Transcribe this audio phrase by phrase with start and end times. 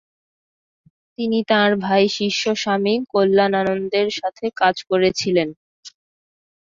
[1.19, 5.49] তিনি তাঁর ভাই শিষ্য স্বামী কল্যানানন্দের সাথে কাজ করেছিলেন।